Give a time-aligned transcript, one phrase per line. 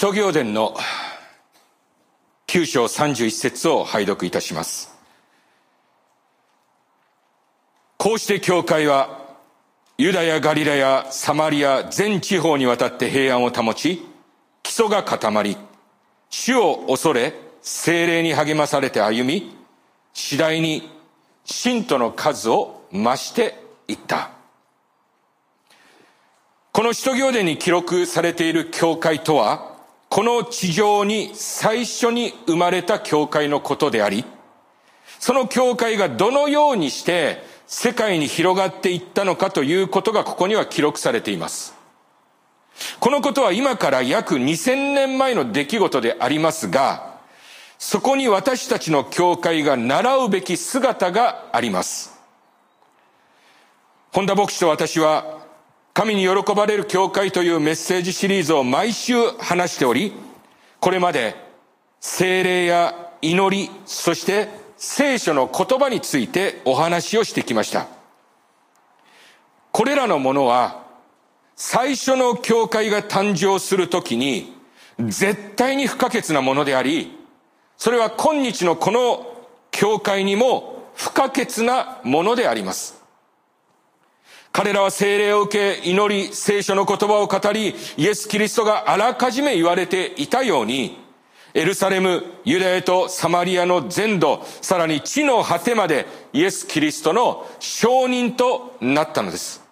[0.00, 0.74] 使徒行伝の
[2.46, 4.96] 9章31節を拝読いたします。
[7.98, 9.36] こうして教会は
[9.98, 14.00] ユダヤ、ガリラやサマリア全地方にわたって平安を保ち、
[14.62, 15.58] 基礎が固まり、
[16.30, 19.54] 主を恐れ、精霊に励まされて歩み、
[20.14, 20.90] 次第に
[21.44, 23.54] 信徒の数を増して
[23.86, 24.30] いった。
[26.72, 29.69] この使徒行伝に記録されている教会とは、
[30.10, 34.24] この地上に最初に生まれた教会のことであり、
[35.20, 41.76] その教会がどのようにして世界に広がっていったのかということがここには記録されています。
[42.98, 47.14] このことは今から約2000年前の出来事でありますが、
[47.78, 52.18] そこに私たちの教会が習うべき姿があります。
[54.10, 55.39] 本田牧師と私は、
[55.92, 60.12] 神に喜ばれる教会というメッセージシリーズを毎週話しており、
[60.78, 61.34] これまで
[62.00, 67.86] 精霊や祈り、そして聖書の言葉についてお話をしてきました。
[69.72, 70.84] これらのものは、
[71.56, 74.54] 最初の教会が誕生するときに、
[74.98, 77.16] 絶対に不可欠なものであり、
[77.76, 79.26] それは今日のこの
[79.70, 82.99] 教会にも不可欠なものであります。
[84.52, 90.98] 彼らは精霊を受け、祈り、聖書の言葉を語り、イエス・キリストがあらかじめ言われていたように、
[91.54, 99.62] エルサレム、ユダヤとサマリアの全土、さらに地の果てまでイエス・キリストの証人となったのです。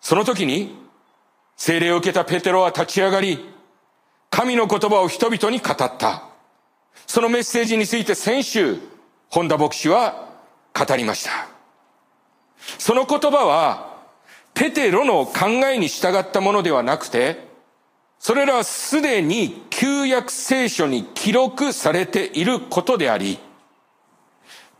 [0.00, 0.76] その時に、
[1.56, 3.48] 精霊を受けたペテロは立ち上がり、
[4.30, 6.24] 神の言葉を人々に語った。
[7.06, 8.78] そのメッセージについて先週、
[9.30, 10.28] 本田牧師は
[10.74, 11.55] 語りました。
[12.78, 13.96] その言葉は、
[14.54, 17.46] ペテロの考えに従ったものではなくて、
[18.18, 23.38] それらはすでに旧約聖書に記録されていることであり、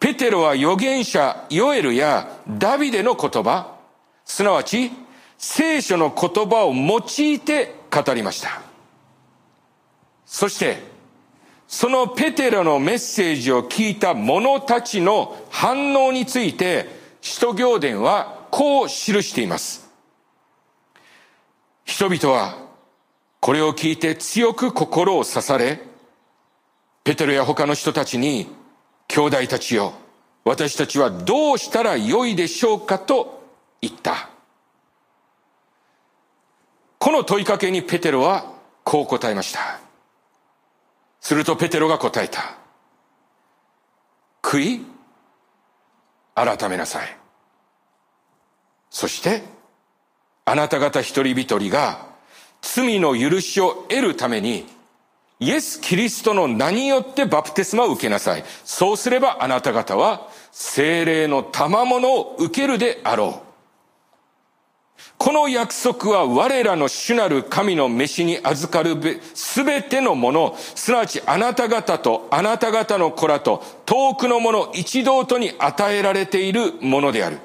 [0.01, 3.77] ペテロは預言者ヨエルやダビデの言葉、
[4.25, 4.91] すなわち
[5.39, 8.63] 聖書の言葉を用いて語りました。
[10.25, 10.83] そして、
[11.69, 16.96] そのペテロのメッセージを聞いた者たちの反応について、
[17.27, 19.91] 使徒行伝はこう記しています。
[21.85, 22.57] 人々は
[23.41, 25.83] これを聞いて強く心を刺され、
[27.03, 28.47] ペテロや他の人たちに、
[29.09, 29.95] 兄弟たちよ、
[30.45, 33.43] 私たちはどうしたらよいでしょうかと
[33.83, 34.31] 言った。
[37.01, 38.53] この問いかけにペテロは
[38.85, 39.81] こう答えました。
[41.21, 42.57] するとペテロが答えた。
[44.43, 44.96] 悔い
[46.37, 47.17] 改めなさい。
[48.91, 49.43] そして、
[50.45, 52.07] あなた方一人一人が
[52.63, 54.67] 罪の許しを得るために、
[55.41, 58.45] イエス・キリストの名によってバプテスマを受けなさい。
[58.65, 63.46] そうすればあなた方は精霊の賜物を受けるであろう。
[65.19, 68.97] この約束は我らの主なる神の召しに預かる
[69.35, 77.39] すべてのもの、すなわちあなた方とあなた方の子らと遠くのもの一同とに与えられているものである。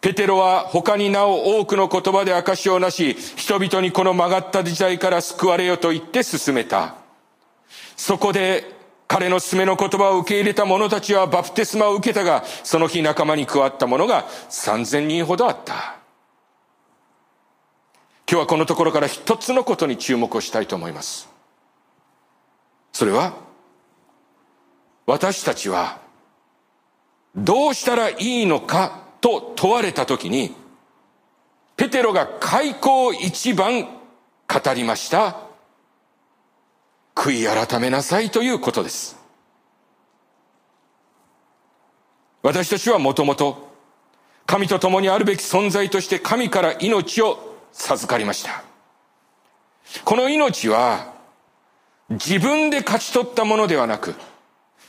[0.00, 6.94] ペテロは他になお多くの言葉で証をなし、人々にこの曲がった時代から救われよと言って進めた。
[7.96, 8.70] そこで
[9.08, 16.03] 彼の勧めの言葉を受け入れた者たちはバプテスマを受けたが、その日仲間に加わった者が3000人ほどあった。
[18.26, 21.28] 今日はこのところから一つのことに注目をしたいと思います。
[22.92, 23.34] それは、
[25.06, 25.98] 私たちは
[27.36, 30.54] どうしたらいいのかと問われた時に、
[31.76, 35.36] ペテロが開口一番語りました。
[37.14, 39.16] 悔い改めなさいということです。
[42.42, 43.72] 私たちはもともと
[44.46, 48.62] 神と共にあるべき存在として神から命を授かりました。
[50.04, 51.12] この命は
[52.08, 54.14] 自分で勝ち取ったものではなく、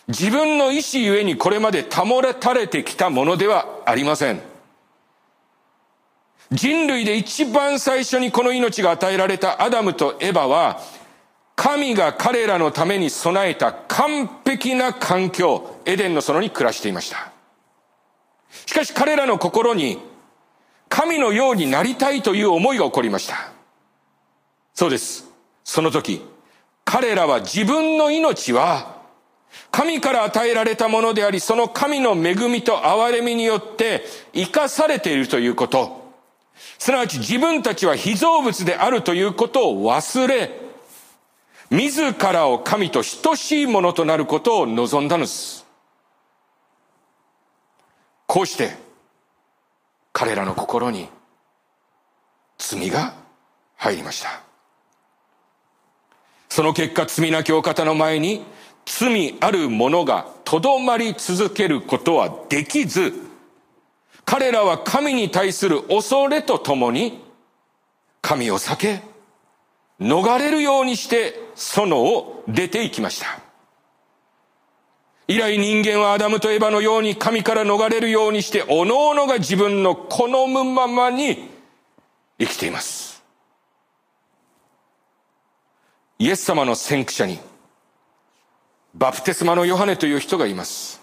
[0.08, 4.42] 自分の意志ゆえにこれまで保たれてきたものではありません。
[6.52, 10.80] 人類で一番最初にこの命が与えられたアダムとエバは、
[11.56, 17.32] 神が彼らのために備えた完璧な環境、エデンの園に暮らしていました。
[18.68, 20.00] しかし彼らの心に、
[20.96, 23.52] 神のようになりたいという思いが起こりました。
[24.74, 25.30] そうです。
[25.66, 26.26] その時、
[26.86, 28.96] 彼らは自分の命は
[29.72, 36.14] 神から与えられたものであり、その神の恵みと憐れみによって生かされているということ。
[36.80, 40.50] すなわち自分たちは被造物であるということを忘れ、
[41.72, 45.66] 自らを神と等しいものとなることを望んだのです。
[48.28, 48.85] こうして、
[50.18, 51.10] 彼らの心に
[52.58, 53.16] 罪が
[53.76, 54.44] 入りました。
[56.48, 58.46] その結果、罪なきお方の前に
[58.86, 63.14] 罪ある者がとどまり続けることはできず、
[64.24, 67.22] 彼らは神に対する恐れとともに、
[68.22, 69.02] 神を避け、
[70.00, 73.45] 逃れるようにして園を出て行きました。
[75.28, 81.50] 以来人間はアダムとエバのように神から逃れるようにして、おのおのが自分の好むままに
[82.40, 83.24] 生きています。
[86.20, 87.40] イエス様の先駆者に、
[88.94, 91.02] バプテスマのヨハネという人がいます。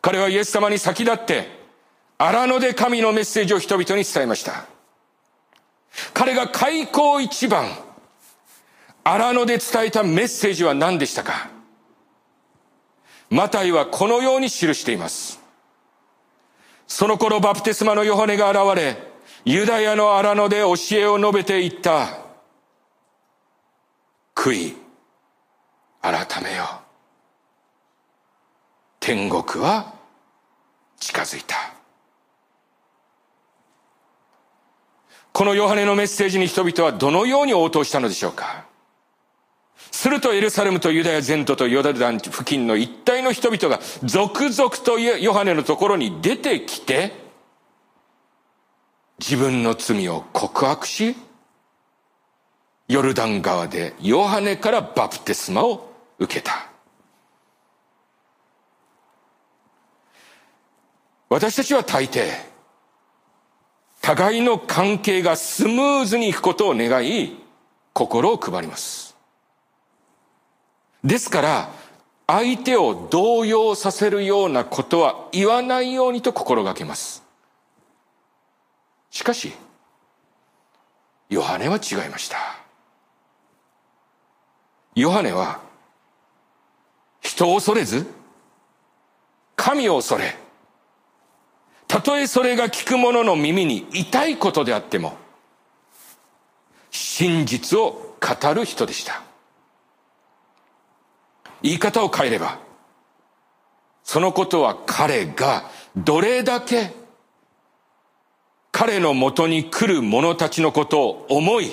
[0.00, 1.46] 彼はイエス様に先立って、
[2.16, 4.64] 荒野で神のメッセージを人々に伝えました。
[6.14, 7.68] 彼が開口一番、
[9.04, 11.57] 荒野で伝えたメッセージは何でしたか？
[13.30, 15.40] マタイはこのように記しています。
[16.86, 18.96] その頃バプテスマのヨハネが現れ、
[19.44, 22.08] ユダヤの荒野で教えを述べていった。
[24.34, 24.76] 悔い、
[26.00, 26.80] 改めよ。
[29.00, 29.94] 天国は
[30.98, 31.56] 近づいた。
[35.32, 38.67] このヨハネのメッセージに人々はどのように応答したのでしょうか
[39.90, 47.12] するとエルサレムとユダヤ全土とヨダルダン付近の一帯の人々が続々とヨハネのところに出てきて、
[49.18, 51.16] 自分の罪を告白し、
[52.86, 56.68] ヨルダン川でヨハネからバプテスマを受けた。
[61.28, 62.26] 私たちは大抵、
[64.00, 67.36] 互いの関係がスムーズにいくことを願い、
[67.92, 69.07] 心を配ります。
[71.04, 71.70] ですから、
[72.26, 77.22] 相手を動揺させるようなことは言わないようにと心がけます。
[79.10, 79.52] しかし、
[81.30, 82.36] ヨハネは違いました。
[84.94, 85.60] ヨハネは、
[87.20, 88.06] 人を恐れず、
[89.56, 90.36] 神を恐れ、
[91.86, 95.16] たとえそれが聞く者の耳に痛いことであっても、
[96.90, 99.27] 真実を語る人でした。
[101.62, 102.58] 言い方を変えれば、
[104.04, 106.92] そのことは彼がどれだけ
[108.72, 111.72] 彼のもとに来る者たちのことを思い、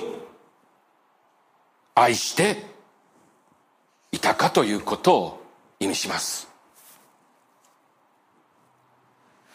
[1.93, 2.63] 愛して
[4.11, 5.43] いたかということを
[5.79, 6.49] 意味します。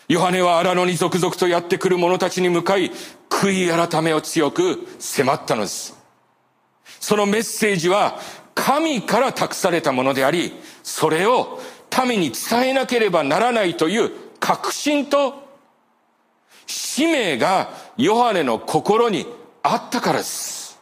[0.09, 2.91] ヨハネは荒野に続々とやってくる者たちに向かい、
[3.29, 5.97] 悔い改めを強く迫ったのです。
[7.01, 8.19] そのメッセージは
[8.61, 10.53] 神から託されたものであり、
[10.83, 11.59] それを
[12.07, 15.49] 民に伝えなければならないという確信と
[16.67, 19.27] 使命がヨハネの心に
[19.63, 20.79] あったからです。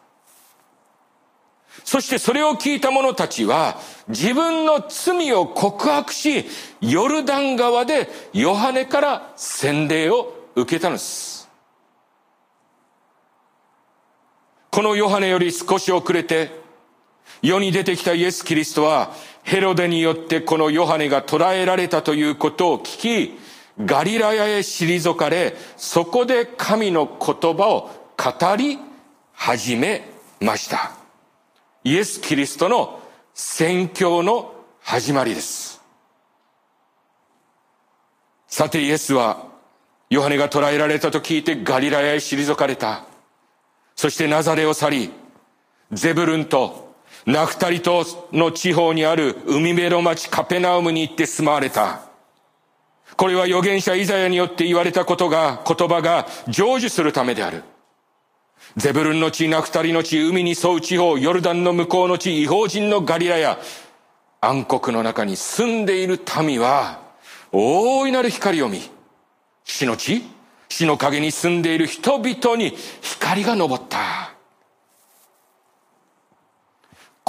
[1.85, 3.79] そしてそれを聞いた者たちは
[4.09, 6.47] 自分の罪を告白し、
[6.81, 11.49] ヨルダン川でヨハネから洗礼を受けたのです。
[14.73, 16.67] このヨハネより少し遅れて
[17.43, 23.39] 世に出てきたイエス・キリストは、ヘロデによってこのヨハネが捕らえられたということを聞き、
[23.85, 28.79] ガリラヤへ退かれ、そこで神の言葉を語り
[29.33, 30.09] 始め
[30.41, 30.93] ました。
[31.85, 33.01] イエス・キリストの
[33.35, 35.81] 宣教の始まりです。
[38.49, 39.47] さてイエスは、
[40.11, 43.05] ヨハネが捕らえられたと聞いてガリラヤへ退かれた。
[43.95, 45.13] そしてナザレを去り、
[45.93, 46.88] ゼブルンと
[47.27, 52.03] ナフタリ島の地方にある海辺の町カペナウムに行って住まわれた。
[53.17, 57.65] これは預言者イザヤによって言われたことが、言葉が成就するためである。
[58.77, 63.59] ゼブルンの地、ナフタリの地、海に沿う地方、ヨルダンの向こうの地、違法人のガリラや、
[64.41, 67.01] 暗黒の中に住んでいる民は、
[67.51, 68.81] 大いなる光を見、
[69.65, 70.23] 死の地、
[70.69, 74.38] 死の影に住んでいる人々に光が昇った。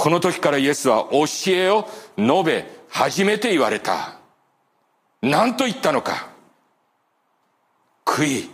[0.00, 4.14] この時からイエスは教えを述べ、初めて言われた。
[5.20, 6.30] 何と言ったのか。
[8.06, 8.50] 悔い、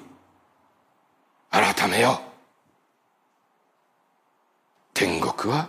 [1.52, 2.20] 改めよ。
[4.92, 5.68] 天国は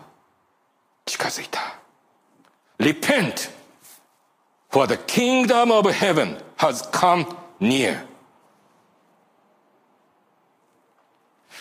[1.05, 1.77] 近づいた。
[2.79, 3.51] Repent,
[4.71, 7.23] for the kingdom of heaven has come
[7.61, 8.03] near.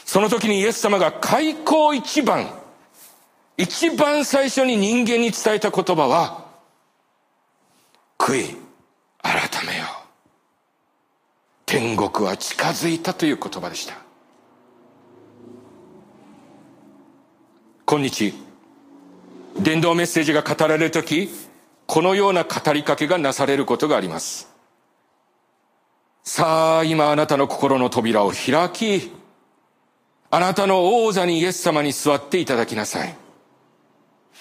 [0.06, 2.65] その時にイエス様が開口一番、
[3.58, 6.46] 一番最初に人間に伝えた言葉は、
[8.18, 8.56] 悔い、
[9.22, 10.06] 改めよう。
[11.64, 13.94] 天国は近づいたという言葉でした。
[17.86, 18.34] 今日、
[19.58, 21.30] 伝道メッセージが語られる時、
[21.86, 24.52] このような語りかけがなされることがあります。
[26.24, 29.12] さあ、今あなたの心の扉を開き、
[30.30, 33.25] あなたの王座にイエス様に座っていただきなさい。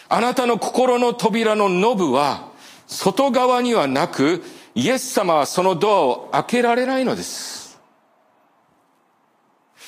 [0.07, 2.49] あなたの心の扉のノブは、
[2.87, 4.43] 外側にはなく、
[4.75, 7.79] イエス様はそのドアを開けられないのです。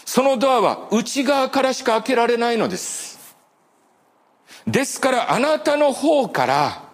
[0.05, 3.35] そのドアは内側からしか開けられないのです。
[4.65, 6.87] ですからあなたの方から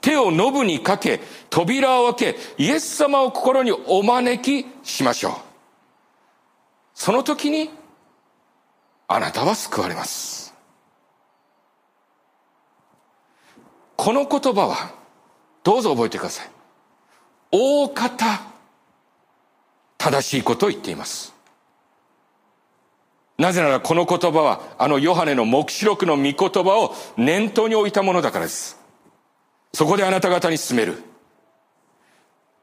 [0.00, 5.32] 手をノブにかけ、扉を開け、イエス様を心にお招きしましょう。
[6.94, 7.70] その時に、
[9.08, 10.43] あなたは救われます。
[13.96, 14.92] この言葉は、
[15.62, 16.50] どうぞ覚えてください。
[17.50, 18.40] 大方、
[19.98, 21.32] 正しいことを言っています。
[23.38, 28.78] なぜならこの言葉は、あのヨハネの目視録の御言葉を念頭に置いたものだからです。
[29.72, 31.02] そこであなた方に進める。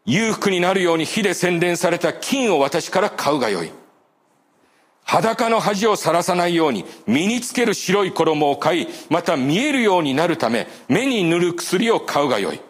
[0.05, 3.71] 裕福になるように火で洗練された金を私から買うがよい。
[5.11, 12.61] 裸の恥をさらさないように身につける白い衣を買い、また見えるようになるため目に塗る薬を買うがよい。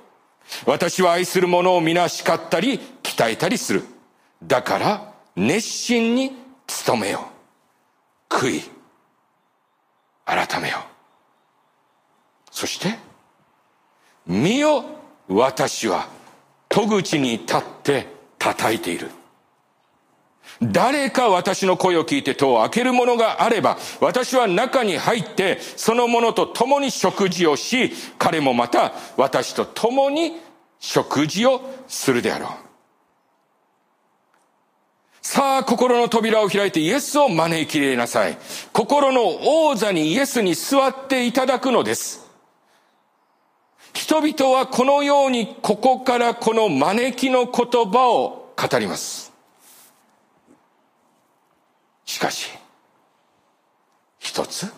[0.66, 3.84] 私は愛する者を皆叱ったり鍛えたりする。
[4.44, 6.32] だから熱心に
[6.88, 7.28] 努めよ
[8.32, 8.34] う。
[8.34, 8.64] 悔い。
[10.26, 10.82] 改めよう。
[12.50, 12.98] そして
[14.26, 14.84] 見よ
[15.28, 16.08] 私は
[16.70, 18.08] 戸口に立って
[18.40, 19.12] 叩いている。
[20.62, 30.34] 誰か私の声を聞いて戸を開けるものがあれば、私は中に入って、その者と共に食事をし、彼もまた私と共に
[30.80, 32.50] 食事をするであろう。
[35.24, 38.38] さあ、心の扉を開いてイエスを招き入れなさい。
[38.72, 42.30] 心の王座にイエスに座っていただくのです。
[43.94, 49.31] 人々はこのようにここからこの招きの言葉を語ります。
[52.12, 52.50] しかし、
[54.20, 54.70] 一つ、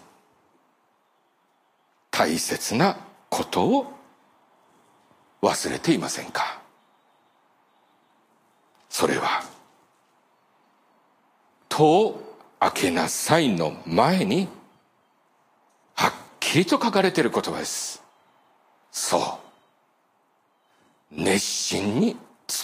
[2.11, 2.95] 大切な
[3.27, 3.91] ことを
[5.41, 6.61] 忘れていませんか？
[8.87, 9.43] それは、
[11.69, 14.47] 戸を開けなさいの前に、
[15.95, 18.03] はっきりと書かれている言葉です。
[18.91, 19.39] そ
[21.09, 21.23] う。
[21.23, 22.15] 熱心に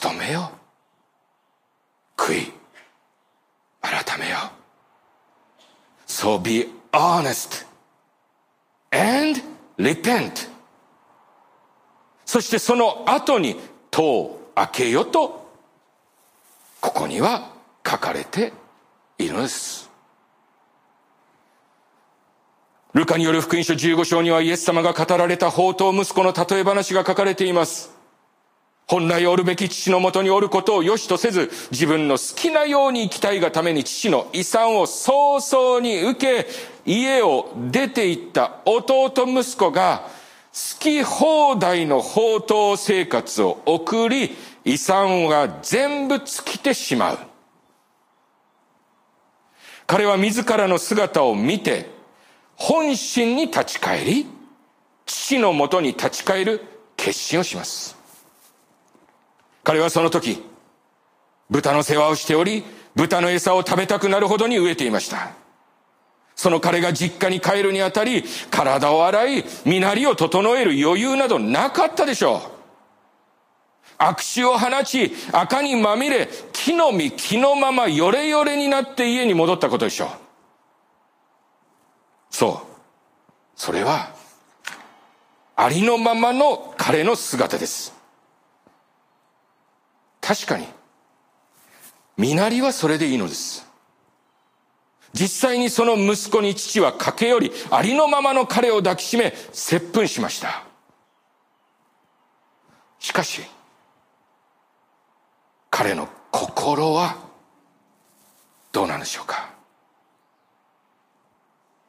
[0.04, 0.52] 努めよ
[2.18, 2.22] う。
[2.22, 2.54] 悔い。
[3.82, 4.59] 改めよう。
[6.20, 7.66] So be honest
[8.92, 9.42] and
[9.78, 10.50] repent.
[12.26, 13.56] そしてその後に
[13.90, 15.50] 戸を開けよと、
[16.82, 17.54] ここには
[17.88, 18.52] 書かれて
[19.18, 19.90] いるのです。
[22.94, 27.98] ルカによる福音書15章にはイエス様が語られた宝刀息子の例え話が書かれています。
[28.90, 36.48] 本来おるべき父のもとにおることを良しとせず、自分の好きなように生きたいがために父の遺産を早々に受け、
[36.88, 40.10] 家を出て行った弟息子が、
[40.52, 47.20] 好き放題の宝刀生活を送り、遺産が全部尽きてしまう。
[49.86, 51.92] 彼は自らの姿を見て、
[52.56, 54.26] 本心に立ち返り、
[55.06, 56.62] 父のもとに立ち返る
[56.98, 57.99] 決心をします。
[59.70, 60.42] 彼はその時、
[61.52, 62.64] 豚の世話をしており、
[62.96, 65.30] 豚の餌を食べたくなるほどに飢えていました。
[66.36, 72.42] その彼が実家に帰るにあたり、体を洗い、身なりを整える余裕などなかったでしょう。
[74.00, 80.10] 悪臭を放ち、赤にまみれ、木の実、木のままよれよれになって家に戻ったことでしょう。
[82.32, 82.80] そう。
[83.56, 84.16] それは、
[85.56, 87.99] ありのままの彼の姿です。
[90.30, 90.68] 確かに、
[92.16, 93.68] 身なりはそれでいいのです。
[95.12, 100.66] 実際にその息子に父は駆け寄り、ありのままの彼を抱きしめ、接吻しました。
[103.00, 103.42] しかし、
[105.72, 107.18] 彼の心は
[108.72, 109.50] どうなんでしょうか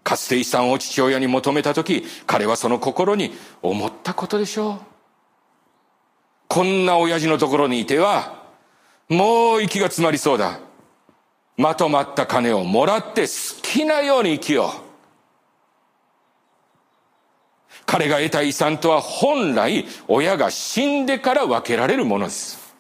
[0.02, 4.89] かつて遺産を父親に求めた時、彼はその心に思ったことでしょう。
[6.50, 8.42] こんな親父のところにいては、
[9.08, 10.58] もう息が詰まりそうだ。
[11.56, 14.80] まとまった金をもらって好きなように生きよう。
[17.86, 22.74] 彼が得た遺産とは本来親が死んでから分けられるものです。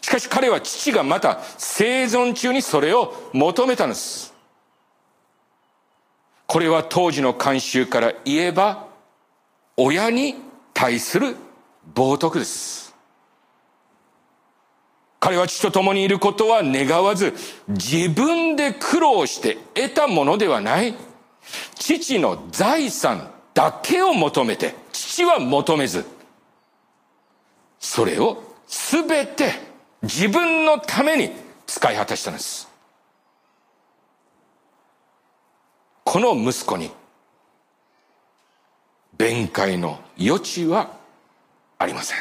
[0.00, 4.32] しかし彼は父がまた生存中にそれを求めたのです。
[6.46, 8.86] これは当時の慣習から言えば
[9.76, 10.36] 親に
[10.72, 11.34] 対する
[11.94, 12.94] 冒涜です。
[15.18, 17.34] 彼は父と共にいることは願わず、
[17.68, 20.94] 自分で苦労して得たものではない。
[21.74, 26.06] 父の財産だけを求めて、父は求めず、
[27.78, 29.52] それをすべて
[30.02, 31.32] 自分のために
[31.66, 32.68] 使い果たしたのです。
[36.04, 36.90] この息子に
[39.16, 40.99] 弁解の余地は
[41.80, 42.18] ありません。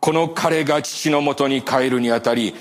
[0.00, 2.54] この彼が父のもとに帰るにあたり、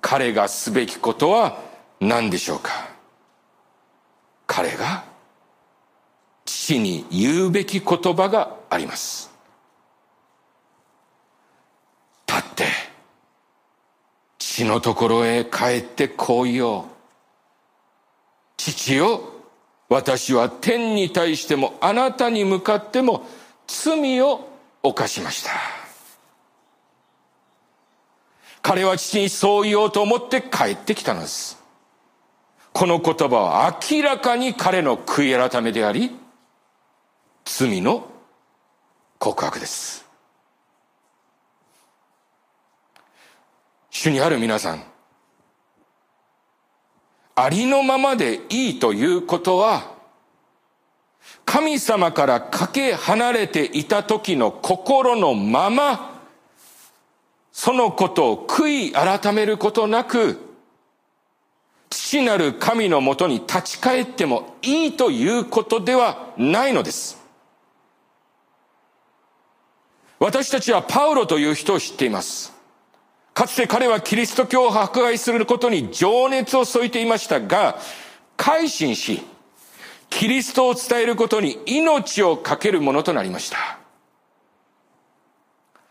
[0.00, 1.60] 彼がすべきことは
[2.00, 2.70] 何でしょうか？
[4.46, 5.04] 彼が
[6.46, 9.30] 父に言うべき言葉があります。
[12.26, 12.64] 立って、
[14.38, 16.84] 父のところへ帰ってこう言おう。
[18.56, 19.33] 父よ、
[19.88, 23.26] 私は天に対してもあなたに向かっても
[23.66, 24.48] 罪を
[24.82, 25.50] 犯しました。
[28.62, 31.62] 彼は父にそう言おうと思って帰ってきたのです。
[32.72, 36.10] この言葉は明らかに彼の悔い改めであり、
[37.44, 38.08] 罪の
[39.18, 40.04] 告白です。
[43.90, 44.82] 主にある皆さん、
[47.34, 49.92] ありのままでいいということは、
[51.44, 56.20] 神様からかけ離れていた時の心のまま、
[57.52, 60.40] そのことを悔い改めることなく、
[61.90, 67.22] 父なる神のもとに立ち返ってもいいということではないのです。
[70.18, 72.53] 私たちはパウロという人を知っています。
[73.34, 77.76] かつて彼はキリスト教を迫害することに情熱を添えていましたが、
[78.36, 79.22] 改心し、
[80.08, 83.80] キリストを伝えることに命を懸けるものとなりました。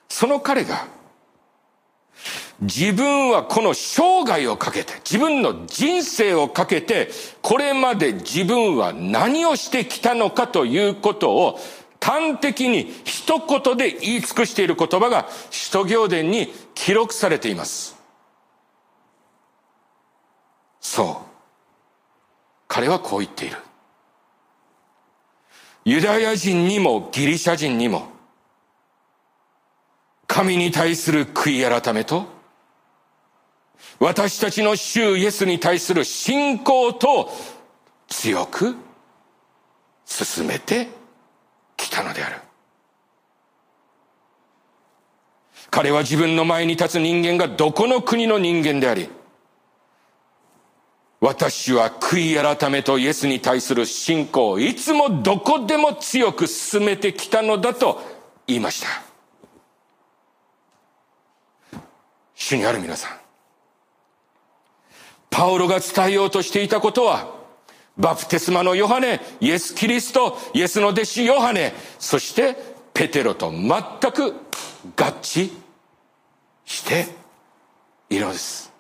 [0.08, 0.88] その彼が、
[2.62, 7.10] 自分はこの生涯をかけて、自分の人生をかけて、
[7.42, 11.60] これまで自分は何をしてきたのかということを
[12.04, 17.96] 端的に一言で言い尽くしている言葉が使徒行伝に記録されています。
[20.82, 21.34] そう。
[22.68, 23.56] 彼はこう言っている。
[25.86, 28.10] ユダヤ人にもギリシャ人にも、
[30.28, 32.26] 神に対する悔い改めと、
[34.00, 37.32] 私たちの主イエスに対する信仰と
[38.10, 38.76] 強く
[40.06, 41.03] 進めて
[41.94, 42.38] 来たのである。
[45.70, 49.10] 彼は自分の前に立つ人間がどこの国の人間であり、
[51.20, 58.02] 私は悔い改めとイエスに対する信仰をいつもどこでも強く進めてきたのだと
[58.48, 58.88] 言いました。
[62.34, 63.18] 主にある皆さん。
[65.30, 67.43] パウロが伝えようとしていたことは、
[67.98, 72.56] バプテスマのヨハネ、イエス・キリスト、イエスの弟子ヨハネ、そして
[72.94, 73.72] ペテロと全
[74.12, 74.34] く
[74.96, 75.52] 合致
[76.66, 77.08] して
[78.10, 78.72] いるのです。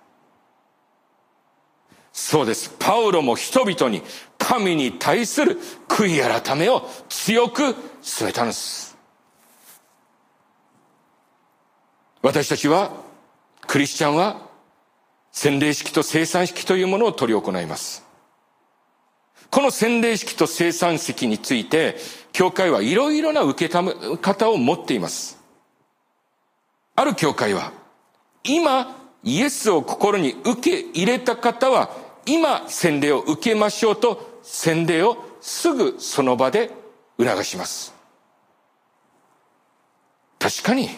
[2.11, 2.75] そうです。
[2.79, 4.03] パウロも人々に
[4.37, 8.95] 神に対する悔い改めを強く進めたのです。
[12.21, 12.91] 私たちは、
[13.67, 14.47] クリスチャンは、
[15.31, 18.02] 洗礼式と生産式というものを取り行います。
[19.53, 21.97] この洗礼式と生産式について、
[22.31, 25.37] 教会はいろいろな受けため方を持っています。
[26.95, 27.71] ある教会は、
[28.43, 31.91] 今、イエスを心に受け入れた方は、
[32.25, 36.71] 今、洗礼を受けましょうと、洗礼をすぐその場で
[37.19, 37.93] 促します。
[40.39, 40.89] 確かに、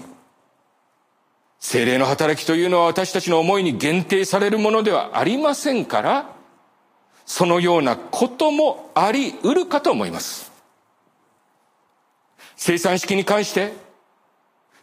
[1.60, 6.35] 精霊の働きというのは私たちの思いに限定されるものではありませんから、
[7.26, 10.52] そのようなこともあり得るかと思います。
[12.56, 13.74] 生産式に関して、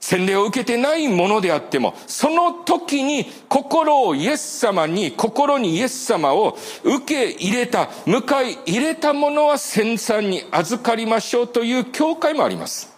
[0.00, 12.92] 洗礼を受けてないものであっても、その時に心をイエス様に、心にイエス様を受け入れた、迎え入れたものは戦産に預かりましょうという教会もあります。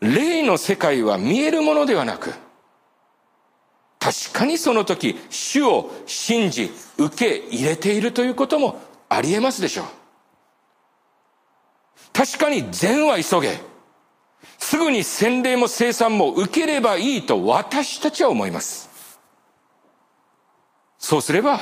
[0.00, 2.32] 霊の世界は見えるものではなく、
[4.06, 9.86] 確かにその時、主を信じ、受け入れているということもあり得ますでしょう。
[12.12, 13.58] 確かに善は急げ。
[14.58, 19.18] すぐに洗礼も生産も受ければいいと私たちは思います。
[20.98, 21.58] そうすれば、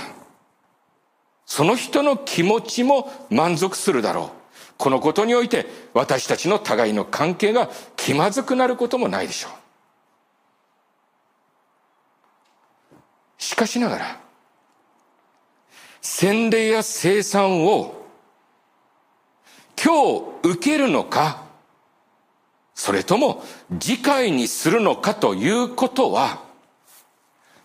[1.47, 4.29] その人の気持ちも満足するだろう。
[4.77, 9.64] このことにおいて私たちの互いの関係が気まずくなることもないでしょう。
[13.45, 14.21] しかしながら、
[16.01, 18.07] 洗礼や生産を
[19.83, 21.45] 今日受けるのか、
[22.75, 23.45] それとも
[23.79, 26.43] 次回にするのかということは、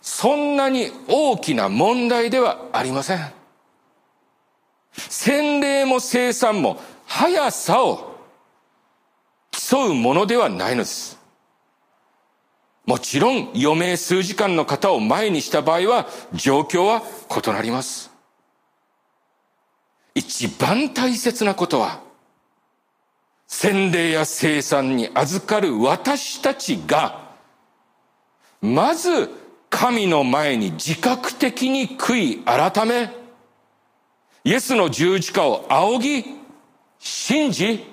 [0.02, 3.32] そんなに大きな問題ではありません。
[4.92, 8.16] 洗礼も生産も速さを
[9.50, 11.19] 競うものではないのです。
[12.90, 18.10] もちろん余命数時間の方を前にした場合は状況は異なります。
[20.12, 22.00] 一番大切なことは
[23.46, 27.30] 洗礼や生産に預かる私たちが
[28.60, 29.30] まず
[29.68, 33.08] 神の前に自覚的に悔い改め
[34.42, 36.24] イエスの十字架を仰ぎ、
[36.98, 37.84] 信じ、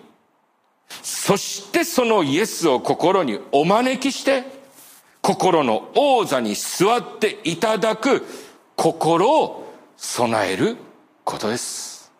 [1.04, 4.57] そしてそのイエスを心にお招きして、
[5.28, 8.26] 心の王座に座っていただく
[8.78, 10.78] 心を備える
[11.26, 12.14] ことです。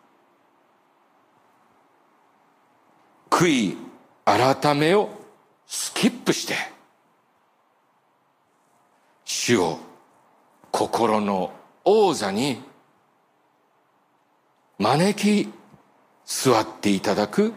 [3.30, 3.76] 悔い
[4.26, 5.08] 改めを
[5.66, 6.54] スキップして、
[9.24, 9.78] 主を
[10.70, 11.50] 心の
[11.86, 12.60] 王座に
[14.76, 15.50] 招き
[16.26, 17.54] 座っていただく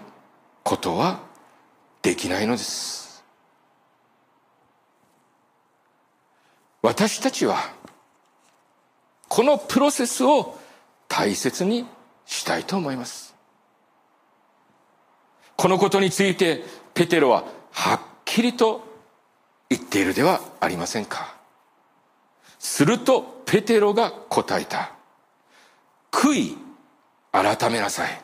[0.63, 1.19] ことは
[2.01, 3.10] できないのです。
[6.81, 7.57] 私たちは
[9.27, 10.57] このプロセスを
[11.07, 11.85] 大切に
[12.25, 13.35] したいと思います。
[15.55, 16.63] このことについて
[16.93, 18.83] ペテロははっきりと
[19.69, 21.35] 言っているではありませんか。
[22.59, 24.91] するとペテロが答えた。
[26.11, 26.57] 悔い
[27.31, 28.21] 改めなさい。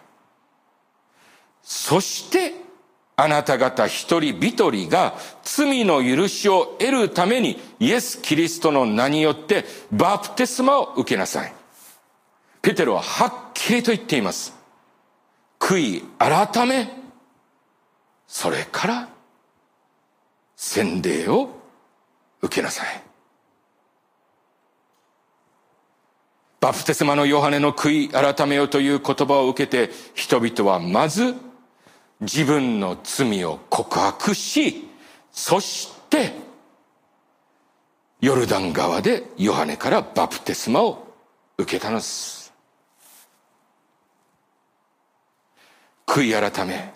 [1.63, 2.53] そして、
[3.19, 11.51] あなた方一人一人が罪の許しを得るためにイエス・キリストの名によってバプテスマを受けなさい。
[12.61, 14.53] ペテロははっきりと言っています。
[15.59, 16.89] 悔い改め、
[18.27, 19.09] それから
[20.55, 21.49] 洗礼を
[22.43, 23.01] 受けなさい。
[26.59, 31.33] バプテスマのヨハネの悔い改めよという言葉を受けて人々はまず
[32.19, 34.87] 自分の罪を告白し、
[35.31, 36.33] そして
[38.21, 41.07] ヨルダン川でヨハネからバプテスマを
[41.57, 42.51] 受けたのです。
[46.07, 46.93] 悔い改め、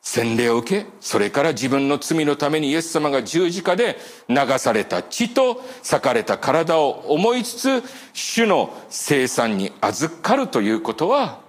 [0.00, 7.84] 洗礼を受け、それから自分の罪のためにイエス様が十字架で流された血と裂かれた体を思いつつ、
[8.14, 11.40] 主の生産に預かるということは、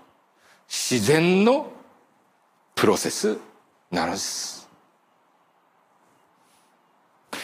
[0.68, 1.72] 自然の
[2.80, 3.38] プロセス
[3.92, 4.70] なのです。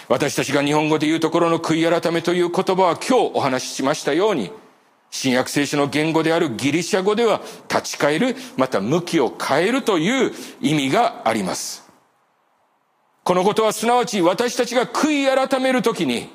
[0.07, 4.49] 私たちが日本語で言うところの悔い改めという言葉は今日お話ししましたように、
[5.11, 11.83] 新約聖書の言語であるギリシャ語では立ち返る、また向きを変えるという意味があります。
[13.25, 16.29] このことはすなわち私たちが悔い改めるときに、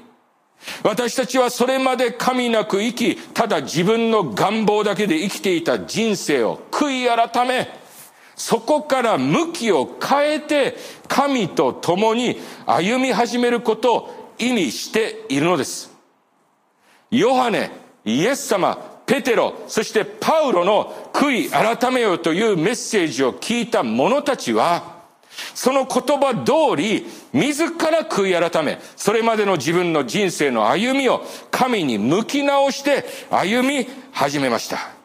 [0.82, 7.79] 私たちはそれまで神なく生き、ただ自分の願望だけで生きていた人生を悔い改め、
[8.40, 10.74] そこから向きを変えて
[11.06, 15.90] 神と共に歩み始めることを意味しているのです。
[17.10, 17.70] ヨハネ
[18.02, 25.00] イエス様、ペテロ、そしてパウロの悔い改めようというメッセージを聞いた者たちは、
[25.54, 34.99] その言葉通り、自ら悔い改め、それまでの自分の人生の歩みを神に向き直して歩み始めました。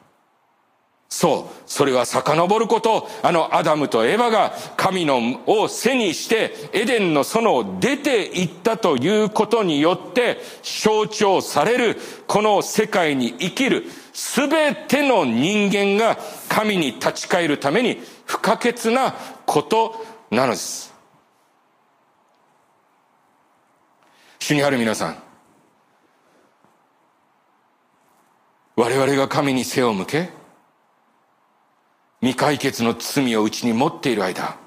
[1.08, 1.54] そう。
[1.66, 16.18] それは遡ること、あのアダムとエヴァが神のを背にしてエデンの園を出て行ったということによって象徴されるこの世界に生きるすべての人間が
[16.50, 19.16] 神に立ち返るために不可欠な
[19.46, 20.94] ことなのです。
[24.40, 25.18] 主にある皆さん。
[28.76, 30.30] 我々が神に背を向け、
[32.26, 34.58] 未解決の罪をうちに持っている間、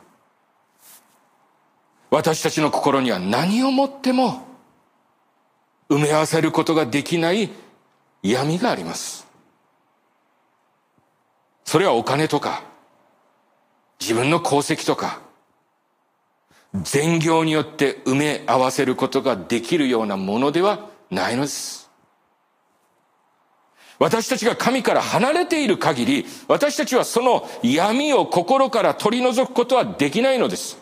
[2.08, 4.46] 私たちの心には何をもっても
[5.90, 7.50] 埋め合わせることができない
[8.22, 9.26] 闇があります。
[11.64, 12.62] それはお金とか、
[13.98, 15.20] 自分の功績とか、
[16.74, 21.87] 善行によって埋め合わせることができるようなものではないのです。
[23.98, 30.78] 私たちが神から離れている限り、私たちはその闇を心から取り除くことはできないのです。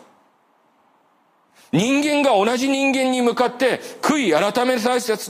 [1.71, 4.75] 人間が同じ人間に向かって悔い改め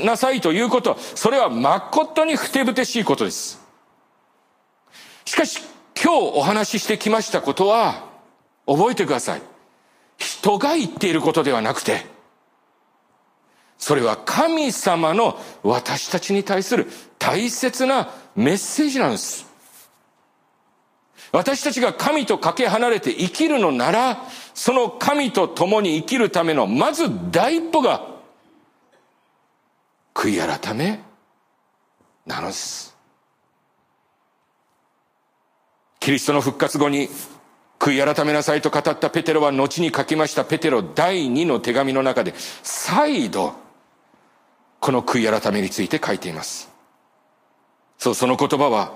[0.05, 3.59] なさいということ、それは誠にふてぶてしいことです。
[5.25, 5.61] しかし、
[6.01, 8.05] 今日お話ししてきましたことは、
[8.67, 9.41] 覚えてください。
[10.17, 12.05] 人が言っていることではなくて、
[13.77, 16.87] それは神様の私たちに対する
[17.27, 19.45] 大切なメッセージなんです。
[21.33, 28.07] 私たちが神とかけ離れて生きるのなら、その神と共に生きるためのまず第一歩が、
[30.13, 31.01] 悔い改め
[32.25, 32.95] なのです。
[35.99, 37.09] キリストの復活後に
[37.77, 43.53] 悔い改めなさいと語ったペテロは後に書きましたペテロ第二の手紙の中で再度
[44.79, 46.76] この悔い改めについて書いています。
[47.97, 48.93] そう、その言葉は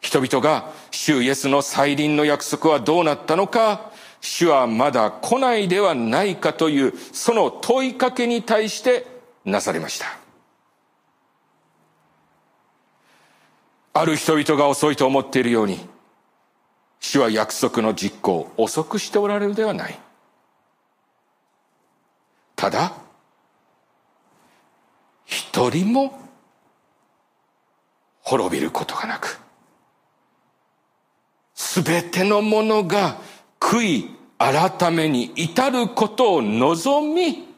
[0.00, 9.06] 人々が主イエスの再臨の約束はどうなったのか、主はまだ来ないではないかというその問いかけに対して
[9.44, 10.06] なされました。
[13.92, 15.86] ある人々が遅いと思っているように、
[17.00, 19.98] 主は約束の実行を遅くしておられるではない。
[22.56, 22.92] ただ、
[25.24, 26.19] 一人も
[28.30, 29.40] 滅びることがなく、
[31.52, 33.16] すべてのものが
[33.58, 37.48] 悔い改めに至ることを望み、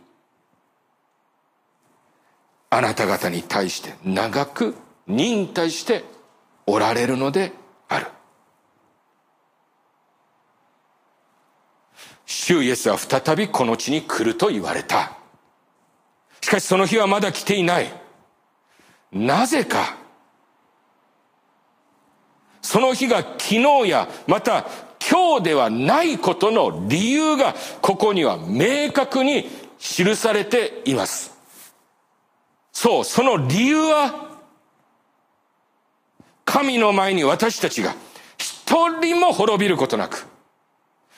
[2.70, 4.74] あなた方に対して長く
[5.06, 6.04] 忍耐して
[6.66, 7.52] おられるので
[7.88, 8.06] ある。
[12.24, 15.18] 主イエスは再びこの地に来ると言われた。
[16.40, 17.92] しかしその日はまだ来ていない。
[19.12, 20.00] なぜか。
[22.62, 24.66] その日が昨日やまた
[25.11, 29.48] 今日ではないことの理由がここには明確に
[29.79, 31.37] 記されています。
[32.72, 34.31] そう、その理由は
[36.44, 37.94] 神の前に私たちが
[38.38, 40.27] 一人も滅びることなく、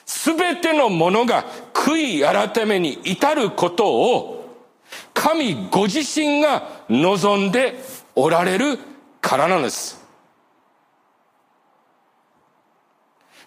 [0.05, 4.63] すべてのものが悔い改めに至ることを
[5.13, 7.75] 神ご自身が望んで
[8.15, 8.79] おられる
[9.21, 10.04] からなんです。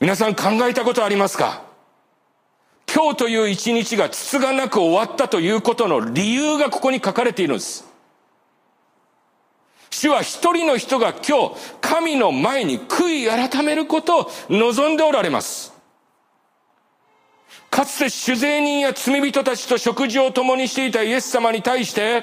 [0.01, 1.65] 皆さん考えたことありますか？
[2.87, 7.85] 今日という一日がつつがなく終わったということの理由がここに書かれているんです。
[9.91, 15.73] 主は一人の人が今日神の前に悔い改めることを望んでおられます。
[17.69, 22.23] かつて主税人や罪人たちと食事を共にしていたイエス様に対して、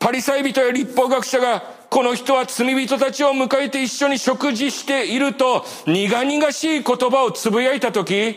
[0.00, 8.36] パリサイ人や立法学者がこの人は罪人たちを迎えて一緒に食事していると苦々しい言葉をつぶやいたとき、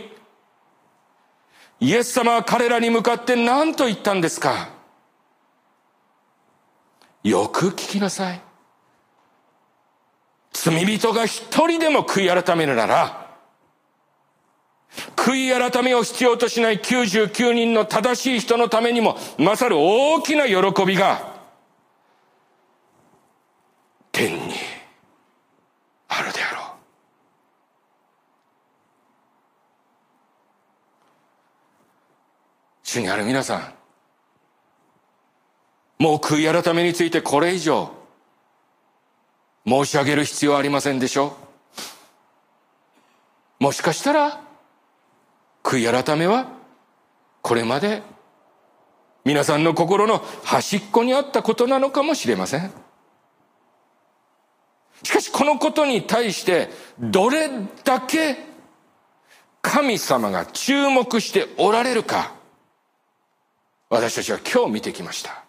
[1.82, 4.70] イエス様は彼らに向かって何と言ったんですか？
[7.24, 8.42] よく聞きなさい。
[10.52, 13.36] 罪人が一人でも悔い改めるなら、
[15.16, 21.38] 悔い改めを必要としない99人の正しい人のためにも勝る大きな喜びが
[24.12, 24.56] 天に
[26.10, 26.62] あるであろ
[32.79, 32.79] う。
[32.90, 33.58] 主にある皆さ
[36.00, 37.92] ん、もう悔い改めについてこれ以上
[39.64, 41.38] 申し上げる必要ありませんでしょ
[43.60, 44.42] うもしかしたら
[45.62, 46.48] 悔い改めは
[47.44, 48.02] これまで
[49.24, 52.72] 皆さんの心の端っこにあったことなのかもしれません。
[55.04, 57.52] しかしこのことに対してどれ
[57.84, 58.38] だけ
[59.62, 62.39] 神様が注目しておられるか
[63.90, 65.44] 私たちは今日見てきました。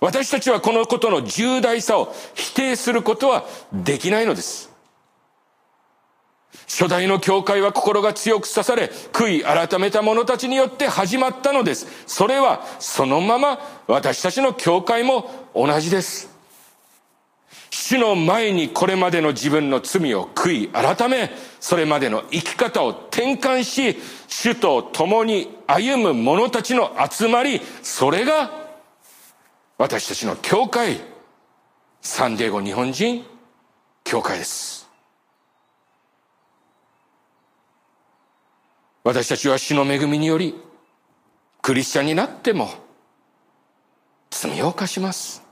[0.00, 4.70] 私たちはこのことの重大さを否定することはできないのです。
[6.66, 11.86] 初代の教会は心が強く刺され、悔い改めた者たちによって始まったのです。
[12.06, 16.29] それはそのまま私たちの教会も同じです。
[17.70, 21.30] 主の前にこれまでの自分の罪を悔い改め、
[21.60, 28.50] それまでの生き方を転換し、主と共に歩む者たちの集まり、それが
[29.78, 31.00] 私たちの教会、
[32.02, 33.24] サンディエゴ日本人
[34.02, 34.88] 教会です。
[39.04, 40.54] 私たちは主の恵みにより、
[41.62, 42.68] クリスチャンになっても、
[44.30, 45.49] 罪を犯します。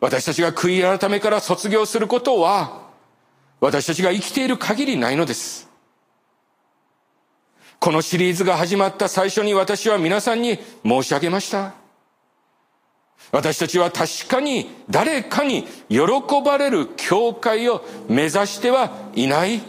[0.00, 2.86] 私たちが悔い改めから卒業することは、
[3.60, 5.68] 私たちが生きている限りないのです。
[7.78, 11.74] このシリーズが始まった最初に私は皆さんに申し上げました。
[13.32, 16.00] 私たちは確かに誰かに喜
[16.44, 19.60] ばれる教会を目指してはいない。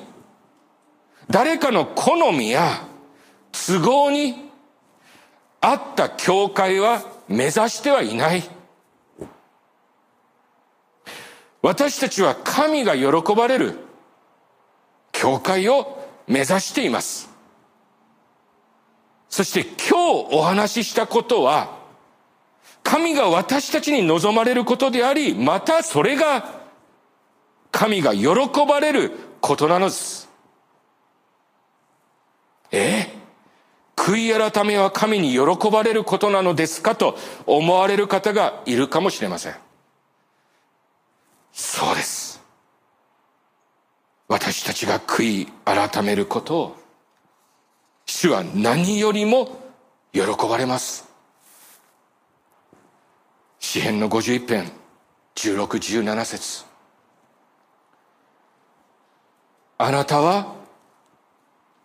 [1.29, 2.87] 誰かの好みや
[3.51, 4.51] 都合に
[5.59, 8.57] 合った教会は目指してはいない。
[11.62, 13.80] 私たちは神が喜ばれる
[15.12, 17.30] 教会を目指しています。
[19.30, 21.76] そして今日お話ししたことは、
[22.84, 26.62] 神が私たちに望まれることであり、またそれが
[27.72, 28.28] 神が喜
[28.67, 30.30] ばれることなのです。
[32.72, 33.12] え？
[33.12, 33.17] え
[33.96, 39.66] 悔い改めは神に喜ばれることなのですかと思われる方がいるかもしれません。
[41.58, 42.39] そうです。
[44.28, 46.76] 私たちが悔い改めることを、
[48.06, 49.60] 主は何よりも
[50.13, 51.10] 喜ばれます。
[53.60, 54.72] 詩篇の51編、
[55.34, 55.65] 16、
[56.04, 56.63] 17節
[59.80, 60.54] あなたは、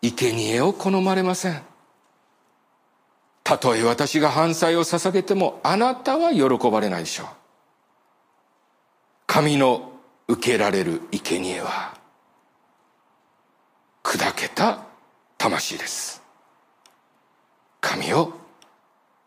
[0.02, 1.62] 生贄を好まれません。
[3.42, 7.41] たとえ私が犯罪を捧げても、あなたは喜ばれないでしょう。
[9.34, 9.92] 神の
[10.28, 11.94] 受けられる生贄は
[14.04, 14.84] 砕けた
[15.38, 16.22] 魂です。
[17.80, 18.34] 神を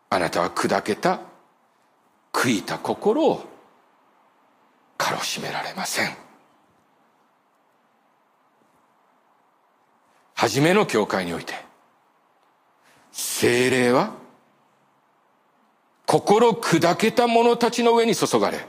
[0.08, 1.18] あなたは砕けた
[2.32, 3.44] 悔いた心を
[4.96, 6.16] かろしめられません。
[10.34, 11.52] 初めの教会において
[13.10, 14.12] 精霊は
[16.06, 18.68] 心砕けた者たちの上に注がれ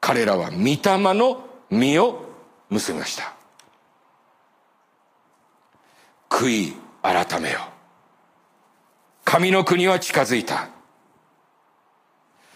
[0.00, 0.78] 彼らは御霊
[1.14, 2.22] の実を
[2.70, 3.34] 結びました。
[6.28, 7.60] 悔い改めよ。
[9.24, 10.68] 神の国は近づいた。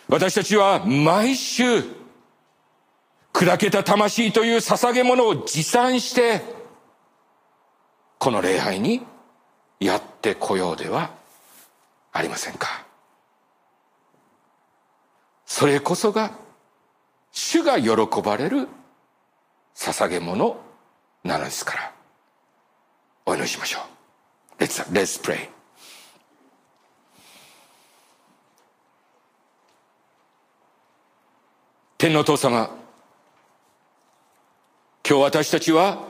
[0.08, 1.82] 私たちは毎週、
[3.32, 6.42] 砕けた魂という捧げ物を持参して、
[8.18, 9.02] この礼拝に
[9.80, 11.10] やってこようでは
[12.12, 12.84] ありませんか。
[15.46, 16.41] それこそが
[17.32, 17.90] 主が喜
[18.22, 18.68] ばれる
[19.74, 20.56] 捧げ物
[21.24, 21.92] なのですから。
[23.24, 23.80] お祈りしましょ
[24.58, 24.62] う。
[24.62, 25.48] Let's, let's pray.
[31.98, 32.68] 天の父様、
[35.08, 36.04] 今日私たちは、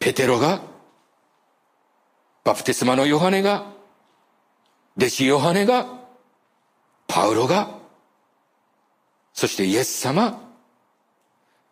[0.00, 0.62] ペテロが、
[2.42, 3.66] バプテスマのヨハネが、
[4.96, 5.86] 弟子ヨハネが、
[7.06, 7.83] パウロが、
[9.34, 10.40] そしてイエス様、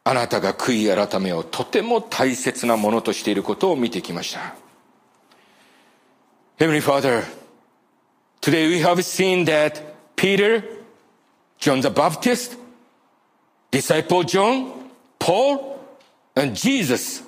[0.05, 4.57] あなたが悔い改めをとても大切なものとしていることを見てきました。
[6.59, 7.25] Heavenly Father,
[8.40, 9.81] today we have seen that
[10.16, 10.64] Peter,
[11.59, 12.59] John the Baptist,
[13.70, 15.79] disciple John, Paul,
[16.35, 17.22] and Jesus,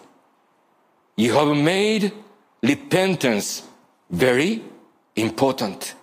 [1.16, 2.12] you have made
[2.60, 3.62] repentance
[4.10, 4.62] very
[5.14, 5.94] important.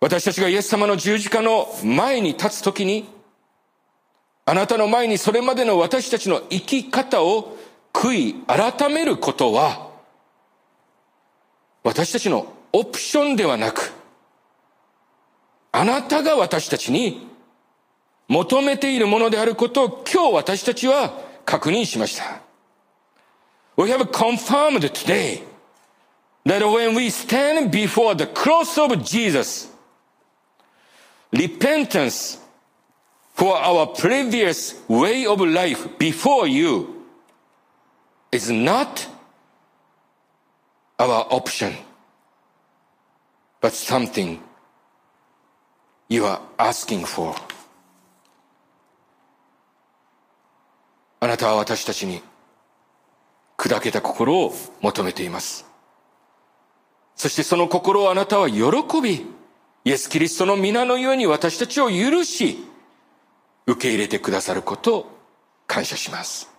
[0.00, 3.08] 私たちがイエス様の十字架の前に立つときに、
[4.44, 7.56] あなたの前にそれまでの私たちの生き方を
[7.92, 9.90] 悔い改めることは、
[11.82, 13.92] 私たちのオプションではなく、
[15.72, 17.26] あなたが私たちに
[18.28, 22.42] 求めているものであることを今日私たちは確認しました。
[23.76, 25.42] We have confirmed today
[26.44, 29.77] that when we stand before the cross of Jesus,
[31.32, 32.38] repentance
[33.34, 37.04] for our previous way of life before you
[38.32, 39.06] is not
[40.98, 41.74] our option,
[43.60, 44.40] but something
[46.08, 47.34] you are asking for.
[51.20, 52.22] あなたは私たちに
[53.56, 55.66] 砕けた心を求めています。
[57.16, 58.62] そしてその心をあなたは喜
[59.02, 59.26] び、
[59.88, 62.58] イエス・キリストの皆のように私たちを許し、
[63.66, 65.06] 受け入れてくださることを
[65.66, 66.50] 感謝します。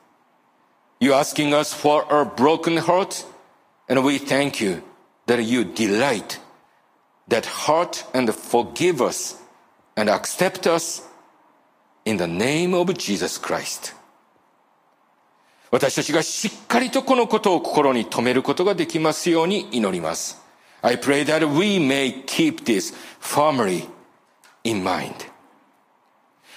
[0.99, 3.27] You asking us for a broken heart,
[3.87, 4.81] and we thank you
[5.27, 6.39] that you delight
[7.27, 9.37] that heart and forgive us
[9.95, 11.03] and accept us
[12.05, 13.93] in the name of Jesus Christ.
[15.69, 20.38] 私たちがしっかりとこのことを心に留めることができますように祈ります。
[20.81, 23.87] I pray that we may keep this firmly
[24.63, 25.29] in mind.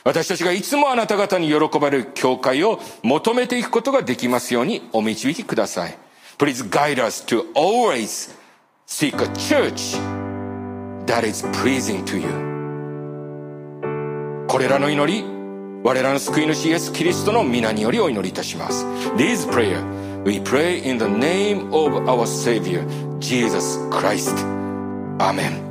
[0.05, 5.97] 私たちがいつもあなた方に喜ばれる教会を求めていくことができますようにお導きください。
[6.39, 8.35] Please guide us to always
[8.87, 9.97] seek a church
[11.07, 12.29] that is pleasing to you.
[14.49, 15.25] これらの祈り、
[15.85, 18.85] 我らの救い主イエス・キリストの皆によりお祈りいたします。
[19.17, 19.83] This prayer
[20.25, 22.87] we pray in the name of our Savior,
[23.19, 24.37] Jesus Christ.
[25.21, 25.69] Amen.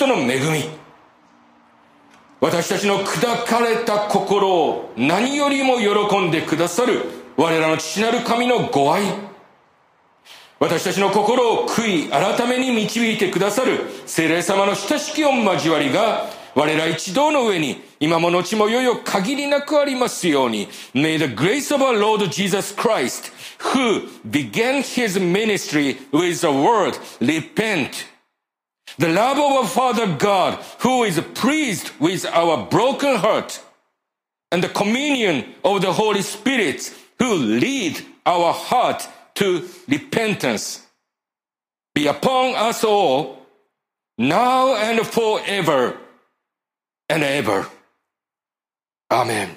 [0.00, 0.64] ス・トの恵み、
[2.40, 7.02] 私たちの砕かれた心を何よりも喜んでくださる
[7.36, 9.02] 我らの父なる神のご愛、
[10.58, 20.68] 私たちの心を悔い改めに導いてくださる聖霊様の親しき御交わりが我ら一同の上に今も後もよよ限りなくありますように。
[20.94, 23.30] May the grace of our Lord Jesus Christ
[23.74, 28.08] who began his ministry with the word repent.
[29.00, 33.58] The love of our Father God who is pleased with our broken heart
[34.52, 40.86] and the communion of the Holy Spirit who lead our heart to repentance
[41.94, 43.46] be upon us all
[44.18, 45.96] now and forever
[47.08, 47.66] and ever.
[49.10, 49.56] Amen.